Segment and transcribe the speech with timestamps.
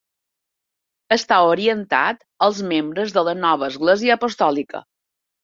[1.15, 4.85] Està orientat als membres de la nova església apostòlica.